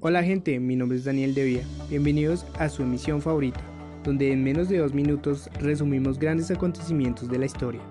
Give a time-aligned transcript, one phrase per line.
[0.00, 1.62] Hola gente, mi nombre es Daniel Devia.
[1.90, 3.60] Bienvenidos a su emisión favorita,
[4.02, 7.82] donde en menos de dos minutos resumimos grandes acontecimientos de la historia.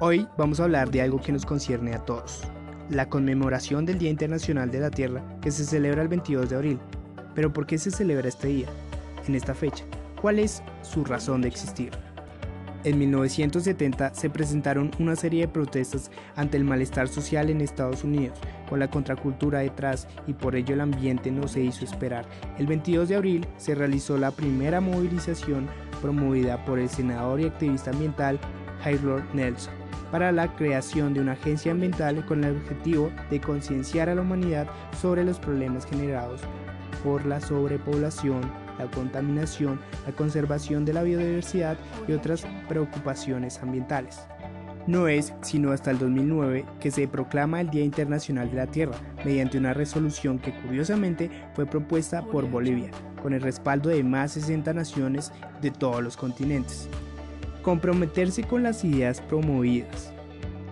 [0.00, 2.40] Hoy vamos a hablar de algo que nos concierne a todos,
[2.88, 6.78] la conmemoración del Día Internacional de la Tierra que se celebra el 22 de abril.
[7.34, 8.68] Pero ¿por qué se celebra este día,
[9.28, 9.84] en esta fecha?
[10.22, 11.90] ¿Cuál es su razón de existir?
[12.86, 18.38] En 1970 se presentaron una serie de protestas ante el malestar social en Estados Unidos,
[18.68, 22.26] con la contracultura detrás y por ello el ambiente no se hizo esperar.
[22.58, 25.66] El 22 de abril se realizó la primera movilización
[26.00, 28.38] promovida por el senador y activista ambiental
[28.84, 29.74] Harold Nelson
[30.12, 34.68] para la creación de una agencia ambiental con el objetivo de concienciar a la humanidad
[34.96, 36.40] sobre los problemas generados
[37.02, 38.42] por la sobrepoblación,
[38.78, 41.76] la contaminación, la conservación de la biodiversidad
[42.06, 44.20] y otras preocupaciones ambientales.
[44.86, 48.96] No es sino hasta el 2009 que se proclama el Día Internacional de la Tierra
[49.24, 52.90] mediante una resolución que curiosamente fue propuesta por Bolivia,
[53.20, 56.88] con el respaldo de más de 60 naciones de todos los continentes.
[57.62, 60.12] Comprometerse con las ideas promovidas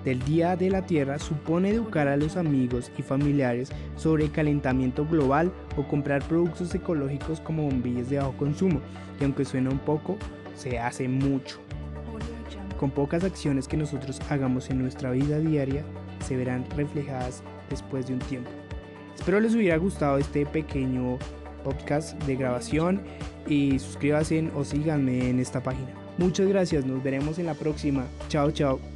[0.05, 5.06] del Día de la Tierra supone educar a los amigos y familiares sobre el calentamiento
[5.06, 8.80] global o comprar productos ecológicos como bombillas de bajo consumo,
[9.19, 10.16] que aunque suena un poco,
[10.55, 11.58] se hace mucho.
[12.78, 15.84] Con pocas acciones que nosotros hagamos en nuestra vida diaria,
[16.27, 18.50] se verán reflejadas después de un tiempo.
[19.14, 21.19] Espero les hubiera gustado este pequeño
[21.62, 23.02] podcast de grabación
[23.47, 25.88] y suscríbanse o síganme en esta página.
[26.19, 28.05] Muchas gracias, nos veremos en la próxima.
[28.28, 28.94] Chao, chao.